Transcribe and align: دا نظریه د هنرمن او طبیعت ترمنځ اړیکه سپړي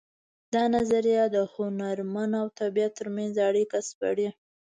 دا 0.53 0.63
نظریه 0.75 1.23
د 1.35 1.37
هنرمن 1.53 2.31
او 2.41 2.47
طبیعت 2.59 2.91
ترمنځ 2.99 3.33
اړیکه 3.49 3.77
سپړي 3.89 4.29